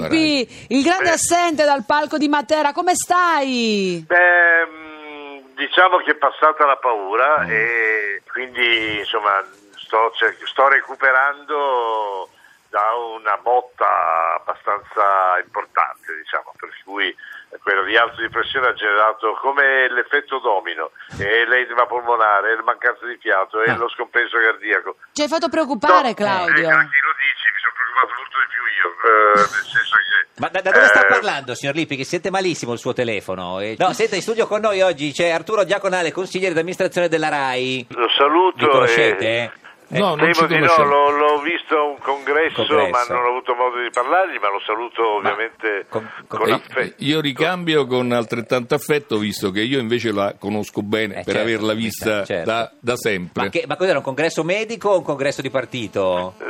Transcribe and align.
Lippi, 0.00 0.66
il 0.68 0.82
grande 0.82 1.08
Eh. 1.10 1.12
assente 1.12 1.64
dal 1.64 1.84
palco 1.84 2.16
di 2.18 2.28
Matera, 2.28 2.72
come 2.72 2.94
stai? 2.94 4.04
Beh, 4.06 4.66
mh, 4.66 5.54
diciamo 5.54 5.98
che 5.98 6.12
è 6.12 6.14
passata 6.14 6.64
la 6.66 6.76
paura 6.76 7.46
e 7.46 8.22
quindi 8.30 8.98
insomma 8.98 9.44
sto, 9.76 10.12
sto 10.44 10.68
recuperando 10.68 12.28
da 12.70 12.82
una 13.16 13.36
botta 13.38 14.34
abbastanza 14.36 15.38
importante, 15.42 16.14
diciamo, 16.18 16.52
per 16.58 16.68
cui 16.84 17.14
quel 17.62 17.78
rialzo 17.80 18.20
di 18.20 18.28
pressione 18.28 18.66
ha 18.68 18.74
generato 18.74 19.32
come 19.40 19.88
l'effetto 19.90 20.38
domino, 20.38 20.90
e 21.18 21.46
l'edema 21.46 21.86
polmonare, 21.86 22.52
e 22.52 22.56
la 22.56 22.62
mancanza 22.62 23.06
di 23.06 23.16
fiato 23.16 23.62
e 23.62 23.70
Ah. 23.70 23.76
lo 23.76 23.88
scompenso 23.88 24.36
cardiaco. 24.38 24.96
Ci 25.14 25.22
hai 25.22 25.28
fatto 25.28 25.48
preoccupare, 25.48 26.08
No, 26.08 26.14
Claudio. 26.14 26.68
eh, 26.68 26.88
chi 26.92 27.00
lo 27.00 27.14
dici, 27.16 27.47
preoccupato 27.88 28.12
molto 28.16 28.36
di 28.38 28.48
più 28.52 28.62
io, 28.78 28.88
eh, 29.02 29.38
nel 29.38 29.66
senso 29.66 29.96
che... 29.96 30.40
Ma 30.40 30.48
da, 30.48 30.60
da 30.60 30.70
dove 30.70 30.86
sta 30.86 31.02
eh, 31.06 31.08
parlando, 31.08 31.54
signor 31.54 31.74
Lippi? 31.74 31.96
Che 31.96 32.04
sente 32.04 32.30
malissimo 32.30 32.72
il 32.72 32.78
suo 32.78 32.92
telefono. 32.92 33.60
Eh, 33.60 33.74
No, 33.78 33.92
senta, 33.92 34.14
in 34.16 34.22
studio 34.22 34.46
con 34.46 34.60
noi 34.60 34.80
oggi 34.82 35.12
c'è 35.12 35.30
Arturo 35.30 35.64
Diaconale, 35.64 36.12
consigliere 36.12 36.54
d'amministrazione 36.54 37.08
della 37.08 37.28
RAI. 37.28 37.86
Lo 37.90 38.08
saluto. 38.16 38.64
Li 38.64 38.70
conoscete? 38.70 39.26
e- 39.26 39.50
eh? 39.90 39.98
No, 39.98 40.16
non 40.16 40.34
ci 40.34 40.40
Temo 40.40 40.46
di 40.48 40.58
no, 40.58 40.66
conosciamo. 40.68 40.90
l'ho, 40.90 41.16
l'ho 41.16 41.40
visto 41.40 41.74
a 41.74 41.82
un 41.82 41.98
congresso, 41.98 42.56
Congresso. 42.66 42.90
ma 42.90 43.04
non 43.08 43.24
ho 43.24 43.28
avuto 43.30 43.54
modo 43.54 43.80
di 43.80 43.88
parlargli, 43.90 44.36
ma 44.38 44.50
lo 44.50 44.60
saluto 44.60 45.14
ovviamente 45.16 45.86
con- 45.88 46.06
con, 46.26 46.40
con- 46.40 46.48
Eh, 46.50 46.52
affetto. 46.52 46.94
Io 47.04 47.20
ricambio 47.22 47.86
con 47.86 48.12
altrettanto 48.12 48.74
affetto, 48.74 49.16
visto 49.16 49.50
che 49.50 49.60
io 49.62 49.78
invece 49.78 50.12
la 50.12 50.34
conosco 50.38 50.82
bene 50.82 51.14
Eh, 51.20 51.24
per 51.24 51.36
certo, 51.36 51.40
averla 51.40 51.72
vista 51.72 52.22
certo. 52.26 52.50
da, 52.50 52.70
da 52.78 52.96
sempre. 52.96 53.44
Ma, 53.44 53.48
che, 53.48 53.64
ma 53.66 53.76
cos'era 53.76 53.96
un 53.96 54.04
congresso 54.04 54.44
medico 54.44 54.90
o 54.90 54.98
un 54.98 55.04
congresso 55.04 55.40
di 55.40 55.48
partito? 55.48 56.34
Eh, 56.38 56.44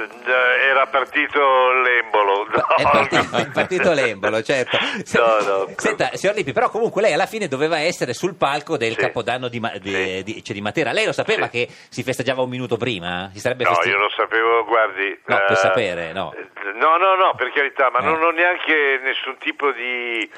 Era 0.79 0.87
partito 0.87 1.41
l'embolo. 1.83 2.47
No, 2.49 2.77
È 2.77 2.83
partito, 2.83 3.37
è 3.37 3.49
partito 3.53 3.93
l'embolo, 3.93 4.43
certo. 4.43 4.79
No, 5.19 5.39
no. 5.67 5.73
Senta, 5.77 6.11
signor 6.15 6.37
Lippi, 6.37 6.53
però 6.53 6.71
comunque 6.71 7.03
lei 7.03 7.13
alla 7.13 7.27
fine 7.27 7.49
doveva 7.49 7.81
essere 7.81 8.15
sul 8.15 8.37
palco 8.37 8.77
del 8.77 8.93
Sì. 8.93 8.97
Capodanno 8.99 9.49
di, 9.49 9.61
di- 9.81 9.91
Sì. 9.93 10.23
di- 10.23 10.45
cioè 10.45 10.55
di 10.55 10.61
Matera. 10.61 10.93
Lei 10.93 11.05
lo 11.05 11.13
sapeva 11.13 11.47
Sì. 11.47 11.51
che 11.51 11.69
si 11.89 12.03
festeggiava 12.05 12.43
un 12.43 12.49
minuto 12.49 12.77
prima? 12.77 13.29
Si 13.33 13.41
sarebbe 13.41 13.65
No, 13.65 13.71
festi- 13.75 13.89
io 13.89 13.99
lo 13.99 14.11
sapevo, 14.11 14.65
guardi. 14.67 15.19
No, 15.27 15.37
per 15.37 15.51
eh, 15.51 15.57
sapere, 15.57 16.13
no. 16.13 16.33
No, 16.75 16.97
no, 16.97 17.17
no, 17.17 17.35
per 17.37 17.51
carità, 17.53 17.91
ma 17.91 17.99
Eh. 17.99 18.05
non 18.05 18.23
ho 18.23 18.31
neanche 18.31 19.01
nessun 19.03 19.37
tipo 19.39 19.73
di... 19.73 20.31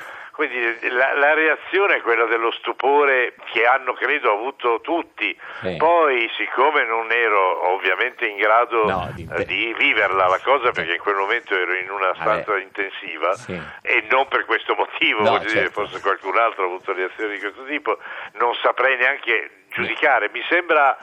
Dire, 0.48 0.78
la, 0.90 1.14
la 1.14 1.34
reazione 1.34 1.96
è 1.96 2.00
quella 2.00 2.24
dello 2.26 2.50
stupore 2.52 3.34
che 3.52 3.64
hanno, 3.66 3.92
credo, 3.92 4.32
avuto 4.32 4.80
tutti. 4.80 5.36
Sì. 5.62 5.76
Poi, 5.76 6.30
siccome 6.36 6.84
non 6.84 7.10
ero 7.12 7.72
ovviamente 7.72 8.26
in 8.26 8.36
grado 8.36 8.84
No, 8.84 9.10
di- 9.14 9.28
eh, 9.32 9.44
di 9.44 9.74
viverla 9.78 10.26
la 10.26 10.40
cosa, 10.42 10.70
perché 10.70 10.94
in 10.94 11.00
quel 11.00 11.16
momento 11.16 11.54
ero 11.54 11.74
in 11.74 11.90
una 11.90 12.12
stanza 12.14 12.52
Vabbè. 12.52 12.62
intensiva, 12.62 13.34
Sì. 13.34 13.60
e 13.82 14.04
non 14.10 14.26
per 14.28 14.44
questo 14.46 14.74
motivo, 14.74 15.20
No, 15.22 15.30
voglio 15.30 15.48
dire, 15.48 15.60
certo. 15.64 15.80
forse 15.82 16.00
qualcun 16.00 16.36
altro 16.38 16.62
ha 16.62 16.66
avuto 16.66 16.92
reazioni 16.92 17.34
di 17.34 17.40
questo 17.40 17.64
tipo, 17.64 17.98
non 18.34 18.54
saprei 18.62 18.96
neanche 18.96 19.50
giudicare. 19.70 20.28
Mi 20.32 20.42
sembra, 20.48 20.96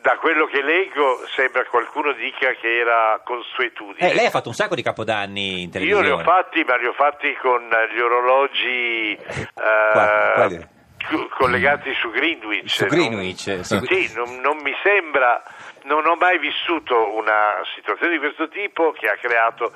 da 0.00 0.16
quello 0.16 0.46
che 0.46 0.62
leggo, 0.62 1.20
sembra 1.34 1.64
qualcuno 1.66 2.12
dica 2.12 2.52
che 2.52 2.78
era 2.78 3.20
consuetudine. 3.24 4.10
Eh, 4.10 4.14
lei 4.14 4.26
ha 4.26 4.30
fatto 4.30 4.48
un 4.48 4.54
sacco 4.54 4.74
di 4.74 4.82
capodanni 4.82 5.62
in 5.62 5.66
Io 5.66 5.70
televisione. 5.70 6.06
li 6.06 6.10
ho 6.12 6.18
fatti, 6.20 6.64
ma 6.64 6.76
li 6.76 6.86
ho 6.86 6.92
fatti 6.92 7.34
con 7.36 7.68
gli 7.94 7.98
orologi 8.00 9.12
eh, 9.12 9.48
Qua- 9.54 10.30
quali? 10.34 10.66
co- 11.08 11.28
collegati 11.36 11.92
su 11.94 12.10
Greenwich. 12.10 12.68
Su 12.70 12.86
Greenwich, 12.86 13.46
Non, 13.46 13.64
su- 13.64 13.84
sì, 13.84 14.12
non, 14.14 14.40
non 14.40 14.56
mi 14.62 14.72
sembra, 14.82 15.42
non 15.84 16.06
ho 16.06 16.14
mai 16.16 16.38
vissuto 16.38 17.14
una 17.14 17.60
situazione 17.74 18.12
di 18.12 18.18
questo 18.18 18.48
tipo 18.48 18.92
che 18.92 19.06
ha 19.06 19.16
creato 19.20 19.72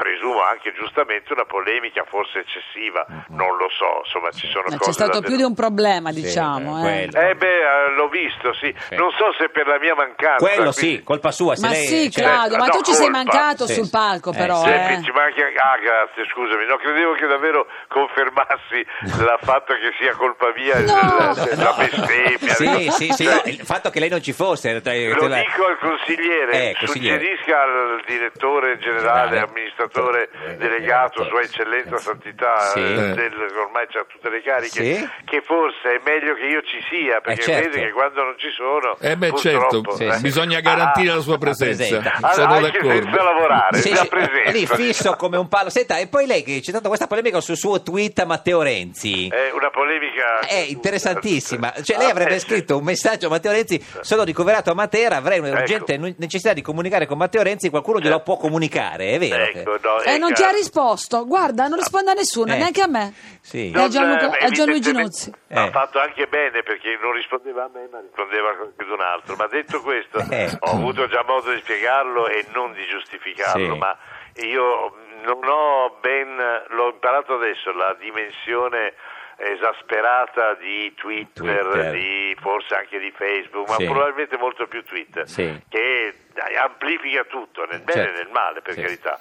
presumo 0.00 0.40
anche 0.42 0.72
giustamente 0.72 1.30
una 1.34 1.44
polemica 1.44 2.04
forse 2.08 2.38
eccessiva, 2.40 3.04
non 3.36 3.56
lo 3.60 3.68
so, 3.68 4.00
insomma 4.04 4.30
ci 4.30 4.48
sono 4.48 4.64
Eh, 4.72 4.76
cose 4.78 4.90
C'è 4.90 4.92
stato 4.92 5.20
più 5.20 5.36
di 5.36 5.42
un 5.42 5.54
problema, 5.54 6.10
Sì, 6.10 6.22
diciamo. 6.22 6.80
eh, 6.88 7.02
eh. 7.12 7.28
Eh 7.30 7.34
beh, 7.34 7.46
eh, 7.60 7.90
l'ho 7.96 8.08
visto, 8.08 8.54
sì. 8.54 8.72
Non 8.96 9.10
so 9.12 9.32
se 9.36 9.50
per 9.50 9.66
la 9.66 9.78
mia 9.78 9.94
mancanza. 9.94 10.40
Quello 10.40 10.72
quindi- 10.72 10.96
sì, 10.96 11.02
colpa 11.02 11.30
sua. 11.32 11.54
Se 11.54 11.66
Ma 11.66 11.72
lei, 11.72 11.84
sì, 11.86 12.10
cioè- 12.10 12.24
Claudio, 12.24 12.56
ma 12.56 12.66
no, 12.66 12.72
tu 12.72 12.80
ci 12.82 12.92
sei 12.94 13.10
colpa. 13.10 13.18
mancato 13.18 13.66
Sì, 13.66 13.74
sul 13.74 13.84
sì. 13.84 13.90
palco, 13.90 14.30
Eh, 14.32 14.36
però. 14.36 14.56
sì, 14.64 14.70
eh. 14.70 15.00
Ci 15.04 15.10
manca... 15.12 15.38
Ah, 15.60 15.76
grazie, 15.78 16.24
scusami, 16.32 16.64
no, 16.64 16.76
credevo 16.76 17.12
che 17.12 17.26
davvero 17.26 17.66
confermassi 17.88 18.80
il 19.04 19.38
fatto 19.42 19.74
che 19.74 19.92
sia 20.00 20.14
colpa 20.16 20.52
mia 20.56 20.78
No. 20.80 21.34
la, 21.34 21.34
la 21.56 21.74
bestemmia. 21.76 22.54
Sì, 22.54 22.90
sì, 22.90 23.12
sì, 23.12 23.24
Cioè, 23.24 23.34
no, 23.34 23.42
il 23.44 23.60
fatto 23.64 23.90
che 23.90 24.00
lei 24.00 24.08
non 24.08 24.22
ci 24.22 24.32
fosse. 24.32 24.70
eh, 24.70 25.08
Lo 25.12 25.28
dico 25.28 25.66
al 25.66 25.78
consigliere, 25.78 26.70
Eh, 26.70 26.76
consigliere. 26.78 27.18
suggerisca 27.18 27.62
al 27.62 28.02
direttore 28.06 28.78
generale, 28.78 29.28
Generale. 29.30 29.52
Amministratore 29.70 30.28
Eh, 30.50 30.56
delegato, 30.56 31.22
eh, 31.24 31.28
Sua 31.28 31.40
Eccellenza 31.42 31.96
Santità, 31.98 32.58
Sì. 32.74 32.80
eh, 32.80 33.14
del- 33.14 33.52
ormai 33.64 33.86
c'ha 33.88 34.04
tutte 34.08 34.28
le 34.28 34.42
cariche, 34.42 34.82
Sì. 34.96 35.08
che 35.24 35.42
forse 35.42 35.96
è 35.96 36.00
meglio 36.04 36.34
che 36.34 36.44
io 36.46 36.62
ci 36.62 36.78
sia, 36.88 37.20
perché 37.20 37.40
Eh, 37.40 37.44
certo. 37.44 37.68
vedi 37.70 37.84
che 37.86 37.92
quando 37.92 38.22
non 38.24 38.34
ci 38.36 38.50
sono, 38.50 38.96
Eh 39.00 39.16
beh 39.16 39.34
certo, 39.36 39.82
Sì, 39.94 40.04
eh, 40.04 40.18
bisogna 40.20 40.60
garantire 40.60 41.12
ah, 41.12 41.16
la 41.16 41.20
sua 41.20 41.38
presenza. 41.38 41.98
ah, 42.20 42.32
Sono 42.32 42.54
anche 42.54 42.78
senza 42.80 42.94
d'accordo. 42.94 43.22
lavorare, 43.22 43.78
Sì, 43.78 43.94
la 43.94 44.04
presenza. 44.08 44.50
lì 44.50 44.66
fisso 44.66 45.14
come 45.16 45.36
un 45.36 45.48
palo. 45.48 45.70
Senta, 45.70 45.98
e 45.98 46.08
poi 46.08 46.26
lei 46.26 46.42
che 46.42 46.60
c'è 46.60 46.70
stata 46.70 46.88
questa 46.88 47.06
polemica 47.06 47.40
sul 47.40 47.56
suo 47.56 47.82
tweet 47.82 48.18
a 48.18 48.24
Matteo 48.24 48.62
Renzi. 48.62 49.28
È 49.28 49.50
una 49.52 49.70
polemica 49.70 50.40
È 50.40 50.54
interessantissima. 50.68 51.72
Cioè, 51.82 51.96
lei 51.96 52.08
Ah, 52.08 52.10
avrebbe 52.10 52.34
eh, 52.34 52.38
sì. 52.38 52.46
scritto 52.46 52.76
un 52.76 52.84
messaggio 52.84 53.26
a 53.26 53.30
Matteo 53.30 53.52
Renzi: 53.52 53.82
Sono 54.00 54.24
ricoverato 54.24 54.70
a 54.70 54.74
Matera, 54.74 55.16
avrei 55.16 55.38
un'urgente 55.38 55.94
Ecco. 55.94 56.14
necessità 56.18 56.52
di 56.52 56.62
comunicare 56.62 57.06
con 57.06 57.18
Matteo 57.18 57.42
Renzi. 57.42 57.70
Qualcuno 57.70 58.00
glielo 58.00 58.20
può 58.20 58.36
comunicare, 58.36 59.10
è 59.12 59.18
vero? 59.18 59.38
che- 59.52 59.62
Ecco, 59.74 59.88
no, 59.88 60.00
E 60.00 60.04
è 60.14 60.18
non 60.18 60.28
ti 60.28 60.42
ha 60.42 60.46
chiaro. 60.46 60.56
risposto. 60.56 61.26
Guarda, 61.26 61.66
non 61.66 61.78
risponde 61.78 62.10
a 62.10 62.14
nessuno, 62.14 62.52
Eh. 62.52 62.56
neanche 62.58 62.82
a 62.82 62.86
me. 62.88 63.12
Sì. 63.40 63.70
E 63.70 63.78
a, 63.80 63.88
Gianluca- 63.88 64.26
Non, 64.26 64.34
eh, 64.40 64.44
a 64.44 64.48
Gianluigi 64.50 64.92
Nuzzi. 64.92 65.32
Ha 65.52 65.66
Eh. 65.66 65.70
fatto 65.70 65.98
anche 66.00 66.26
bene 66.26 66.62
perché 66.62 66.98
non 67.00 67.12
rispondeva 67.12 67.64
a 67.64 67.70
me, 67.72 67.88
ma 67.90 68.00
rispondeva 68.00 68.50
a 68.50 68.54
qualcun 68.56 69.00
altro. 69.00 69.36
Ma 69.36 69.46
detto 69.46 69.80
questo, 69.82 70.18
Eh. 70.30 70.56
ho 70.60 70.70
avuto 70.72 71.06
già 71.08 71.22
modo 71.26 71.50
di 71.52 71.60
spiegarlo 71.60 72.28
e 72.28 72.46
non 72.52 72.72
di 72.72 72.86
giustificarlo, 72.86 73.72
Sì. 73.72 73.78
ma 73.78 73.96
io 74.42 74.94
non 75.24 75.40
ho 75.44 75.98
ben, 76.00 76.36
l'ho 76.68 76.90
imparato 76.90 77.34
adesso, 77.34 77.72
la 77.72 77.94
dimensione 77.98 78.94
esasperata 79.36 80.54
di 80.54 80.92
Twitter, 80.94 81.64
Twitter. 81.64 81.90
di 81.92 82.36
forse 82.40 82.74
anche 82.74 82.98
di 82.98 83.10
Facebook, 83.16 83.68
ma 83.68 83.76
Sì. 83.76 83.86
probabilmente 83.86 84.36
molto 84.36 84.66
più 84.66 84.84
Twitter, 84.84 85.26
Sì. 85.28 85.60
che 85.68 86.14
amplifica 86.60 87.24
tutto, 87.24 87.64
nel 87.64 87.80
bene 87.80 88.04
Certo. 88.04 88.20
e 88.20 88.22
nel 88.22 88.32
male, 88.32 88.60
per 88.60 88.74
Sì. 88.74 88.80
carità. 88.82 89.18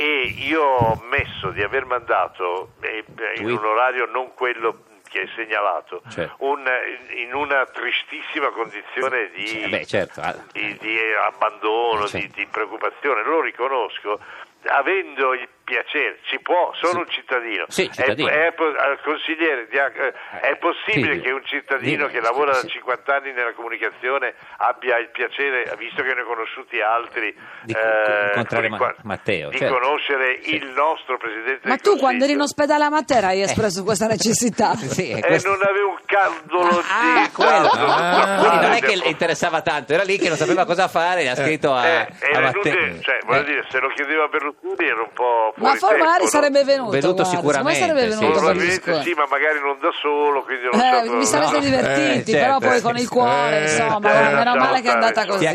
E 0.00 0.32
io 0.38 0.62
ho 0.62 1.02
messo 1.10 1.50
di 1.50 1.60
aver 1.60 1.84
mandato 1.84 2.74
eh, 2.82 3.04
in 3.08 3.14
Tweet. 3.16 3.58
un 3.58 3.64
orario 3.64 4.06
non 4.06 4.32
quello 4.32 4.84
che 5.08 5.22
è 5.22 5.28
segnalato, 5.34 6.02
Certo. 6.08 6.36
un- 6.44 6.70
in 7.16 7.34
una 7.34 7.66
tristissima 7.66 8.50
condizione 8.50 9.30
di, 9.34 9.44
Sì, 9.46 9.66
beh, 9.68 9.86
certo. 9.86 10.20
Ah. 10.20 10.36
di- 10.52 10.76
di 10.78 10.96
abbandono, 11.26 12.06
Certo. 12.06 12.26
di, 12.26 12.32
di 12.32 12.46
preoccupazione, 12.46 13.24
lo 13.24 13.40
riconosco, 13.40 14.20
avendo 14.66 15.34
il 15.34 15.48
piacere, 15.68 16.18
ci 16.22 16.38
può, 16.40 16.72
sono 16.80 17.00
un 17.00 17.08
cittadino. 17.10 17.66
Sì, 17.68 17.90
cittadino. 17.92 18.28
È, 18.28 18.32
è 18.32 18.54
eh, 18.56 20.14
è 20.40 20.56
possibile 20.56 21.16
sì. 21.16 21.20
che 21.20 21.30
un 21.30 21.44
cittadino 21.44 22.06
Sì, 22.06 22.12
che 22.14 22.20
lavora 22.20 22.52
da 22.52 22.58
sì. 22.60 22.68
50 22.68 23.14
anni 23.14 23.32
nella 23.32 23.52
comunicazione 23.52 24.32
abbia 24.58 24.96
il 24.98 25.10
piacere, 25.10 25.70
visto 25.76 26.02
che 26.02 26.14
ne 26.14 26.22
ho 26.22 26.24
conosciuti 26.24 26.80
altri, 26.80 27.36
Di 27.62 27.72
eh, 27.74 28.68
Ma- 28.70 28.94
Matteo, 29.02 29.50
di 29.50 29.58
certo. 29.58 29.78
conoscere 29.78 30.40
Sì. 30.42 30.54
il 30.56 30.66
nostro 30.70 31.18
Presidente 31.18 31.68
Ma 31.68 31.74
del 31.76 31.80
tu 31.82 31.98
quando 31.98 32.24
eri 32.24 32.32
in 32.32 32.38
Consiglio. 32.38 32.44
ospedale 32.44 32.84
a 32.84 32.88
Matera 32.90 33.26
hai 33.28 33.42
espresso 33.42 33.84
questa 33.84 34.06
necessità. 34.06 34.72
Eh, 34.98 35.20
questo- 35.20 35.50
non 35.50 35.62
avevo 35.62 35.90
un 35.90 35.98
caldolo 36.06 36.82
Ah, 36.88 37.22
di 37.26 37.30
quello. 37.32 37.68
caldo. 37.68 37.86
Ah. 37.92 38.36
Quindi 38.40 38.56
non 38.66 38.72
è 38.72 38.80
che 38.80 38.96
le 38.96 39.06
interessava 39.08 39.60
tanto, 39.62 39.92
era 39.92 40.02
lì 40.02 40.18
che 40.18 40.28
non 40.28 40.36
sapeva 40.36 40.64
cosa 40.64 40.88
fare 40.88 41.22
e 41.22 41.28
ha 41.28 41.34
scritto 41.34 41.72
a, 41.74 41.86
Eh, 41.86 42.08
a 42.32 42.40
Matteo. 42.40 43.00
cioè, 43.00 43.18
Eh. 43.28 43.44
dire, 43.44 43.64
se 43.68 43.78
lo 43.80 43.88
chiedeva 43.88 44.24
a 44.24 44.28
Berlusconi 44.28 44.86
era 44.88 45.02
un 45.02 45.12
po' 45.12 45.54
Ma 45.58 45.74
fuori 45.74 45.78
for- 45.78 45.88
tempo, 45.90 46.04
magari 46.04 46.22
no? 46.24 46.28
sarebbe 46.30 46.64
venuto. 46.64 46.90
Venuto 46.90 47.14
guarda, 47.22 47.30
sicuramente, 47.36 47.80
sarebbe 47.80 48.00
sì. 48.00 48.18
venuto 48.18 48.40
Berlusconi. 48.40 49.02
sì, 49.02 49.12
ma 49.14 49.26
magari 49.30 49.58
non 49.60 49.76
da 49.80 49.90
solo, 50.00 50.42
quindi 50.44 50.64
non 50.70 50.80
Eh, 50.80 51.18
vi 51.18 51.26
sareste 51.26 51.54
No. 51.56 51.60
divertiti, 51.64 52.30
Eh, 52.30 52.34
certo. 52.34 52.58
però 52.58 52.70
poi 52.72 52.80
con 52.80 52.96
il 52.96 53.08
cuore, 53.08 53.58
Eh, 53.58 53.62
insomma, 53.62 53.96
eh, 54.30 54.34
meno 54.34 54.56
male 54.56 54.80
che 54.80 54.88
è 54.88 54.92
andata 54.92 55.26
così. 55.26 55.46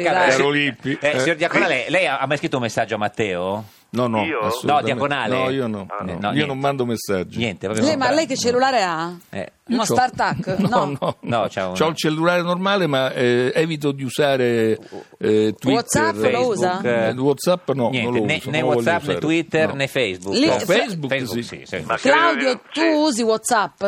Lippi. 0.51 0.97
Eh, 1.01 1.09
Eh. 1.15 1.19
signor 1.19 1.35
Diaconale, 1.37 1.85
lei 1.89 2.07
ha 2.07 2.23
mai 2.27 2.37
scritto 2.37 2.57
un 2.57 2.63
messaggio 2.63 2.95
a 2.95 2.97
Matteo? 2.97 3.63
No, 3.93 4.07
no, 4.07 4.23
Io? 4.23 4.39
No, 4.63 4.81
diagonale. 4.81 5.35
No, 5.37 5.49
io 5.51 5.67
no. 5.67 5.85
Ah, 5.87 6.03
no. 6.03 6.17
no, 6.19 6.31
io 6.33 6.47
non 6.47 6.57
mando 6.57 6.83
messaggi. 6.83 7.37
Niente, 7.37 7.67
vabbè, 7.67 7.79
Lei, 7.81 7.95
ma 7.95 8.09
lei 8.11 8.25
che 8.25 8.35
cellulare 8.35 8.81
ha? 8.81 9.13
Eh, 9.29 9.51
Uno 9.67 9.85
start-up? 9.85 10.57
No, 10.67 10.97
no. 10.99 11.15
No, 11.21 11.41
un- 11.41 11.73
C'ho 11.75 11.87
il 11.89 11.95
cellulare 11.95 12.41
normale, 12.41 12.87
ma 12.87 13.11
eh, 13.13 13.51
evito 13.53 13.91
di 13.91 14.03
usare 14.03 14.79
eh, 15.19 15.53
Twitter. 15.59 15.71
WhatsApp 15.71 16.15
lo 16.15 16.21
Facebook, 16.21 16.47
usa? 16.49 16.81
eh, 16.81 17.11
WhatsApp 17.11 17.69
no, 17.73 17.89
Niente, 17.89 18.09
non 18.09 18.19
lo 18.19 18.25
né, 18.25 18.35
uso. 18.37 18.49
né 18.49 18.59
lo 18.61 18.65
WhatsApp, 18.67 19.03
né. 19.05 19.17
Twitter, 19.19 19.67
No. 19.69 19.73
né 19.75 19.87
Facebook. 19.87 20.33
Lì- 20.35 20.45
No, 20.47 20.59
Facebook, 20.59 21.07
Facebook, 21.13 21.43
sì. 21.43 21.63
sì, 21.63 21.77
sì. 21.77 21.83
Claudio, 22.09 22.53
di- 22.55 22.59
tu 22.73 22.81
usi 22.81 23.21
WhatsApp? 23.21 23.83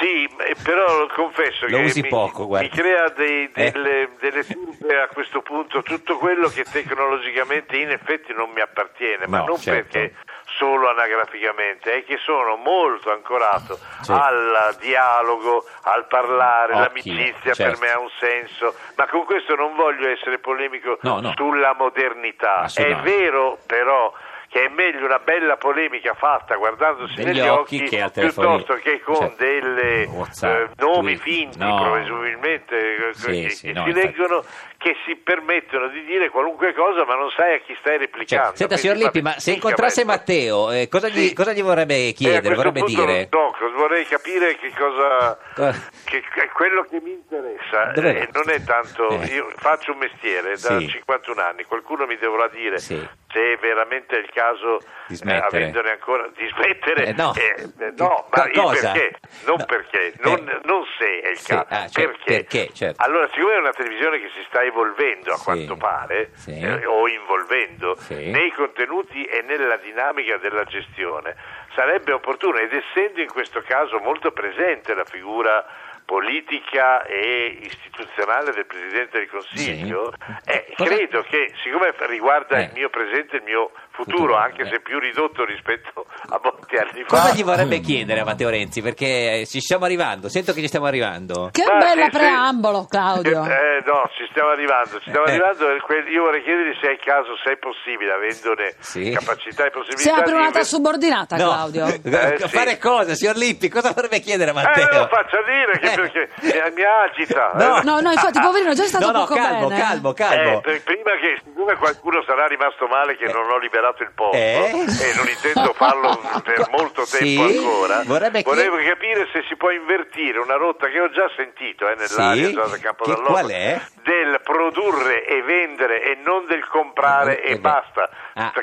Sì, 0.00 0.24
eh, 0.24 0.54
però 0.62 1.06
confesso 1.14 1.66
Lo 1.68 1.78
che 1.78 1.84
usi 1.84 2.02
mi, 2.02 2.08
poco, 2.08 2.46
guarda. 2.46 2.68
mi 2.68 2.74
crea 2.74 3.08
dei- 3.10 3.50
Eh. 3.54 3.70
delle, 3.70 4.10
delle 4.18 4.44
turbe 4.44 5.00
a 5.00 5.08
questo 5.08 5.40
punto, 5.42 5.82
tutto 5.82 6.18
quello 6.18 6.48
che 6.48 6.64
tecnologicamente 6.64 7.76
in 7.76 7.90
effetti 7.90 8.32
non 8.34 8.50
mi 8.50 8.60
appartiene, 8.60 9.26
ma 9.26 9.38
No, 9.38 9.44
non 9.46 9.58
certo. 9.58 9.88
perché 9.98 10.14
solo 10.58 10.88
anagraficamente, 10.88 11.92
è 11.94 12.04
che 12.04 12.18
sono 12.18 12.56
molto 12.56 13.10
ancorato 13.10 13.78
Sì. 14.02 14.12
al 14.12 14.76
dialogo, 14.80 15.64
al 15.82 16.06
parlare, 16.06 16.72
Occhi, 16.74 16.82
l'amicizia 17.10 17.52
certo. 17.54 17.62
per 17.62 17.78
me 17.80 17.92
ha 17.92 17.98
un 17.98 18.10
senso, 18.18 18.74
ma 18.96 19.06
con 19.06 19.24
questo 19.24 19.54
non 19.54 19.74
voglio 19.74 20.08
essere 20.08 20.38
polemico 20.38 20.98
No, 21.02 21.20
no. 21.20 21.32
sulla 21.36 21.74
modernità. 21.74 22.66
È 22.74 22.94
vero 22.96 23.58
però 23.66 24.12
che 24.56 24.64
è 24.64 24.68
meglio 24.68 25.04
una 25.04 25.18
bella 25.18 25.56
polemica 25.58 26.14
fatta 26.14 26.54
guardandosi 26.56 27.12
Negli 27.16 27.26
negli 27.26 27.40
occhi 27.40 27.76
occhi 27.76 27.88
che 27.90 28.10
piuttosto 28.14 28.74
che 28.76 29.00
con 29.02 29.16
Certo. 29.16 29.34
delle 29.36 30.02
eh, 30.04 30.68
nomi 30.76 31.16
finti 31.16 31.58
No. 31.58 31.90
presumibilmente 31.92 32.74
eh, 33.08 33.14
Sì, 33.14 33.42
che, 33.42 33.50
sì, 33.50 33.66
che 33.66 33.72
no, 33.74 33.82
si 33.84 33.88
infatti. 33.90 34.06
leggono 34.06 34.44
che 34.78 34.94
si 35.04 35.16
permettono 35.16 35.88
di 35.88 36.04
dire 36.04 36.30
qualunque 36.30 36.72
cosa 36.72 37.04
ma 37.04 37.14
non 37.16 37.28
sai 37.36 37.54
a 37.56 37.58
chi 37.58 37.76
stai 37.80 37.98
replicando. 37.98 38.48
Cioè, 38.48 38.56
senta, 38.56 38.76
signor 38.78 38.96
Lippi, 38.96 39.20
ma 39.20 39.38
se 39.38 39.52
incontrasse. 39.52 40.04
Matteo, 40.06 40.70
eh, 40.70 40.88
cosa, 40.88 41.08
gli, 41.08 41.28
Sì. 41.28 41.34
cosa 41.34 41.52
gli 41.52 41.62
vorrebbe 41.62 42.08
Eh, 42.08 42.12
chiedere, 42.12 42.54
questo 42.54 42.56
vorrebbe 42.70 42.82
dire? 42.86 43.28
no, 43.30 43.54
vorrei 43.74 44.06
capire 44.06 44.56
che 44.56 44.70
cosa 44.76 45.36
Co- 45.54 45.70
che, 46.04 46.22
che 46.32 46.48
quello 46.52 46.82
che 46.88 47.00
mi 47.02 47.10
interessa 47.12 47.92
eh, 47.92 48.28
non 48.32 48.48
è 48.50 48.62
tanto 48.62 49.08
Eh. 49.08 49.26
io 49.34 49.50
faccio 49.56 49.92
un 49.92 49.98
mestiere 49.98 50.50
da 50.56 50.78
Sì. 50.78 50.88
51 50.88 51.40
anni 51.42 51.64
qualcuno 51.64 52.06
mi 52.06 52.16
dovrà 52.18 52.46
dire 52.48 52.78
Sì. 52.78 53.06
Se 53.36 53.52
è 53.52 53.56
veramente 53.58 54.16
il 54.16 54.30
caso 54.32 54.78
Di 55.06 55.12
eh, 55.12 55.16
smettere. 55.16 55.90
ancora 55.90 56.26
di 56.34 56.48
smettere 56.48 57.04
Eh, 57.06 57.12
no. 57.12 57.34
eh, 57.36 57.68
eh, 57.78 57.92
no, 57.96 58.26
ma 58.30 58.42
perché 58.42 59.18
non 59.44 59.56
No. 59.58 59.64
perché 59.66 60.14
non, 60.20 60.48
Eh. 60.48 60.60
non 60.64 60.84
se 60.98 61.20
è 61.20 61.28
il 61.28 61.38
Sì, 61.38 61.48
caso 61.52 61.66
ah, 61.68 61.86
cioè, 61.88 62.04
perché, 62.06 62.24
perché, 62.44 62.68
certo. 62.72 63.02
allora 63.04 63.28
siccome 63.32 63.54
è 63.54 63.58
una 63.58 63.72
televisione 63.72 64.18
che 64.20 64.30
si 64.34 64.42
sta 64.48 64.62
evolvendo 64.62 65.32
a 65.32 65.36
Sì. 65.36 65.44
quanto 65.44 65.76
pare 65.76 66.30
Sì. 66.34 66.58
eh, 66.58 66.86
o 66.86 67.06
involvendo 67.08 67.96
nei 68.08 68.50
contenuti 68.52 69.24
e 69.24 69.42
nella 69.42 69.76
dinamica 69.76 70.38
della 70.38 70.64
gestione, 70.64 71.36
sarebbe 71.74 72.12
opportuno, 72.12 72.56
ed 72.58 72.72
essendo 72.72 73.20
in 73.20 73.28
questo 73.28 73.62
caso 73.66 73.98
molto 73.98 74.30
presente 74.32 74.94
la 74.94 75.04
figura 75.04 75.64
politica 76.06 77.02
e 77.04 77.58
istituzionale 77.62 78.52
del 78.52 78.64
Presidente 78.66 79.18
del 79.18 79.28
Consiglio, 79.28 80.12
Sì. 80.16 80.50
eh, 80.52 80.72
Cosa- 80.76 80.88
credo 80.94 81.22
che 81.28 81.52
siccome 81.62 81.92
riguarda 82.08 82.56
Eh. 82.58 82.62
il 82.64 82.70
mio 82.74 82.88
presente 82.88 83.36
e 83.36 83.38
il 83.38 83.44
mio 83.44 83.70
futuro, 83.90 84.16
Futuro, 84.16 84.36
anche 84.36 84.62
eh. 84.62 84.68
se 84.68 84.80
più 84.80 84.98
ridotto 84.98 85.44
rispetto 85.44 86.06
a 86.28 86.38
molti 86.42 86.76
anni 86.76 87.02
Cosa 87.06 87.28
fa, 87.30 87.34
gli 87.34 87.42
vorrebbe 87.42 87.80
chiedere 87.80 88.20
a 88.20 88.24
Matteo 88.24 88.48
Renzi? 88.50 88.82
Perché 88.82 89.40
eh, 89.40 89.46
ci 89.46 89.60
stiamo 89.60 89.84
arrivando, 89.84 90.28
sento 90.28 90.52
che 90.52 90.60
ci 90.60 90.68
stiamo 90.68 90.86
arrivando. 90.86 91.48
Che 91.50 91.64
Ma 91.66 91.76
bella 91.78 92.04
sì, 92.04 92.10
preambolo, 92.10 92.86
Claudio. 92.88 93.42
Eh, 93.66 93.82
no, 93.86 94.08
ci 94.16 94.26
stiamo 94.30 94.50
arrivando, 94.50 94.98
ci 95.00 95.08
stiamo 95.08 95.26
Eh. 95.26 95.30
arrivando. 95.32 95.64
Io 96.10 96.22
vorrei 96.22 96.42
chiedergli 96.42 96.76
se 96.80 96.88
è 96.88 96.92
il 96.92 97.00
caso, 97.02 97.36
se 97.42 97.52
è 97.52 97.56
possibile, 97.56 98.12
avendone 98.12 98.74
Sì. 98.78 99.10
capacità 99.12 99.64
e 99.66 99.70
possibilità. 99.70 100.02
Si 100.02 100.08
apre 100.10 100.24
di 100.24 100.32
un'altra 100.32 100.60
inve- 100.60 100.64
subordinata, 100.64 101.36
Claudio. 101.36 101.84
Eh, 102.06 102.38
sì. 102.38 102.48
Fare 102.48 102.78
cosa, 102.78 103.14
signor 103.14 103.36
Lippi? 103.36 103.68
Cosa 103.68 103.92
vorrebbe 103.92 104.20
chiedere 104.20 104.50
a 104.50 104.52
Eh, 104.52 104.56
Matteo? 104.62 104.88
me 104.92 104.98
lo 104.98 105.06
faccia 105.08 105.42
dire 105.42 105.78
che 105.78 105.92
Eh. 105.92 105.95
Perché 105.96 106.28
mi, 106.40 106.52
mi 106.74 106.82
agita. 106.84 107.50
No. 107.54 107.78
eh. 107.78 107.82
No, 107.84 108.00
no, 108.00 108.10
infatti, 108.12 108.40
poverino, 108.40 108.70
è 108.70 108.74
già 108.74 108.84
stato 108.84 109.06
No, 109.06 109.12
no, 109.12 109.18
poco 109.26 109.34
calmo, 109.34 109.68
bene. 109.68 109.80
calmo, 109.80 110.12
calmo. 110.12 110.58
Eh, 110.58 110.60
per- 110.60 110.82
prima 110.82 111.10
che 111.20 111.40
siccome 111.44 111.74
qualcuno 111.76 112.22
sarà 112.26 112.46
rimasto 112.46 112.86
male 112.86 113.16
che 113.16 113.26
non 113.32 113.48
ho 113.50 113.58
liberato 113.58 114.02
il 114.02 114.10
posto 114.14 114.36
Eh? 114.36 114.70
e 114.72 115.14
non 115.16 115.28
intendo 115.28 115.72
farlo 115.74 116.20
per 116.44 116.68
molto 116.70 117.04
tempo 117.08 117.48
Sì? 117.48 117.58
ancora 117.58 118.02
Vorrebbe 118.04 118.42
volevo 118.42 118.76
capire 118.76 119.28
se 119.32 119.42
si 119.48 119.56
può 119.56 119.70
invertire 119.70 120.38
una 120.38 120.56
rotta 120.56 120.86
che 120.88 121.00
ho 121.00 121.10
già 121.10 121.28
sentito 121.36 121.88
eh, 121.88 121.94
nell'aria 121.96 122.46
Sì? 122.48 122.52
già 122.54 122.66
da 122.66 122.78
Campo 122.78 123.04
Che- 123.04 123.20
qual 123.22 123.48
è? 123.48 123.80
del 124.02 124.40
produrre 124.42 125.24
e 125.26 125.42
vendere 125.42 126.02
e 126.02 126.18
non 126.24 126.46
del 126.46 126.66
comprare 126.68 127.42
Eh, 127.42 127.50
e 127.50 127.52
eh, 127.54 127.58
basta 127.58 128.08
ah. 128.34 128.52
Ecco, 128.54 128.60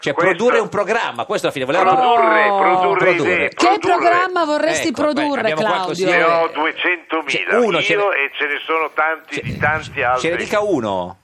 Cioè, 0.00 0.12
questo- 0.12 0.34
produrre 0.34 0.58
un 0.60 0.68
programma, 0.68 1.24
questo 1.24 1.46
alla 1.46 1.54
fine 1.54 1.64
voleva 1.64 1.84
produrre, 1.84 2.48
Oh. 2.48 2.58
produrre, 2.58 2.98
Produrre. 2.98 3.32
idee 3.34 3.48
Che 3.48 3.54
produrre. 3.66 3.96
programma 3.96 4.44
vorresti 4.44 4.88
Ecco, 4.88 5.02
beh, 5.02 5.12
produrre, 5.14 5.54
qua 5.54 5.64
Claudio? 5.64 6.06
ne 6.10 6.16
Eh, 6.18 6.22
ho 6.22 6.50
200.000 6.72 7.24
c'è 7.26 7.56
uno, 7.56 7.78
io 7.80 8.08
ne- 8.08 8.16
e 8.24 8.30
ce 8.34 8.46
ne 8.46 8.58
sono 8.64 8.90
tanti 8.94 9.40
di 9.42 9.56
tanti 9.58 10.02
altri 10.02 10.20
Ce 10.22 10.30
ne 10.30 10.36
dica 10.36 10.60
uno. 10.60 11.18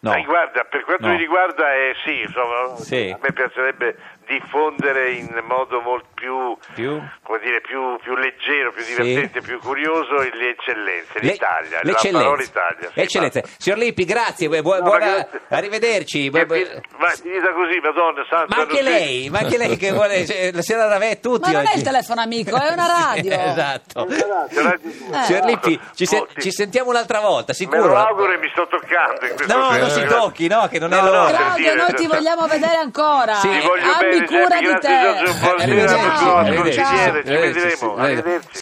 No. 0.00 0.14
Eh, 0.16 0.24
guarda, 0.24 0.64
per 0.64 0.82
quanto 0.82 1.06
No. 1.06 1.12
mi 1.12 1.18
riguarda, 1.18 1.72
eh, 1.74 1.94
sì, 2.04 2.22
insomma, 2.22 2.74
Sì. 2.76 3.10
a 3.14 3.18
me 3.22 3.32
piacerebbe 3.32 3.96
diffondere 4.26 5.12
in 5.12 5.40
modo 5.44 5.80
molto 5.80 6.08
più, 6.22 6.56
Più? 6.74 7.02
come 7.24 7.38
dire, 7.42 7.60
più, 7.60 7.98
più 8.00 8.14
leggero, 8.14 8.70
più 8.70 8.82
Sì. 8.84 8.94
divertente, 8.94 9.40
più 9.40 9.58
curioso 9.58 10.14
le 10.14 10.50
eccellenze, 10.54 11.18
Le- 11.18 11.32
l'Italia, 11.32 11.80
le 11.82 11.90
la 11.90 11.98
parola 12.12 12.42
Italia. 12.42 12.90
sì, 12.94 13.00
Eccellenze. 13.00 13.40
basta. 13.40 13.56
Signor 13.58 13.78
Lippi, 13.80 14.04
grazie, 14.04 14.48
bu- 14.48 14.62
bu- 14.62 14.70
No, 14.74 14.82
buona- 14.82 15.04
grazie. 15.26 15.40
arrivederci. 15.48 16.30
Bu- 16.30 16.38
Che 16.38 16.46
bu- 16.46 16.80
Ma 16.98 17.08
finita 17.08 17.52
così, 17.52 17.78
madonna 17.82 18.24
santa. 18.30 18.54
Ma 18.54 18.62
anche 18.62 18.76
si- 18.76 18.82
lei, 18.84 19.30
ma 19.30 19.38
anche 19.40 19.58
lei 19.58 19.76
che 19.76 19.90
vuole, 19.90 20.24
cioè, 20.26 20.52
la 20.52 20.62
signora 20.62 20.86
Ravè, 20.86 21.18
tutti 21.18 21.50
Ma 21.50 21.58
non 21.58 21.66
è 21.66 21.74
il 21.76 21.82
telefono 21.82 22.20
amico, 22.20 22.56
è 22.56 22.70
una 22.72 22.86
radio. 22.86 23.32
esatto. 23.42 24.04
Di 24.04 24.16
tu. 24.16 25.12
Eh. 25.12 25.22
Signor 25.24 25.44
Lippi, 25.46 25.80
ci, 25.96 26.06
se- 26.06 26.26
sì. 26.36 26.40
ci 26.40 26.50
sentiamo 26.52 26.90
un'altra 26.90 27.18
volta, 27.18 27.46
Me 27.48 27.54
sicuro. 27.54 27.86
lo 27.88 27.96
auguro 27.96 28.32
e 28.32 28.36
mi 28.38 28.48
sto 28.52 28.68
toccando 28.68 29.00
No, 29.48 29.76
non 29.76 29.90
si 29.90 30.04
tocchi, 30.04 30.46
no, 30.46 30.68
che 30.68 30.78
non 30.78 30.92
è 30.92 30.96
No, 31.00 31.02
no, 31.02 31.10
l'ora. 31.10 31.36
Claudio, 31.36 31.74
noi 31.74 31.86
cioè, 31.88 31.94
ti 31.96 32.06
vogliamo 32.06 32.46
vedere 32.46 32.76
ancora. 32.76 33.34
Sì. 33.34 33.48
Ti 33.48 33.66
voglio 33.66 33.90
Abbi 33.90 34.08
bene, 34.20 34.26
cura 34.26 34.58
di 34.60 34.78
te. 34.78 35.00
Giorgio, 35.02 35.32
buonasera, 35.40 36.11
Arrivederci. 36.12 36.80
consigliere, 36.80 37.24
ci 37.24 37.30
vedremo, 37.30 37.96
arrivederci. 37.96 38.58